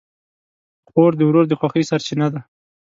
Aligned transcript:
خور 0.89 1.11
د 1.17 1.21
ورور 1.27 1.45
د 1.49 1.53
خوښۍ 1.59 1.83
سرچینه 1.89 2.27
ده. 2.33 2.41